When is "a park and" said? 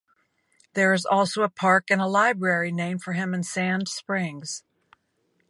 1.43-2.01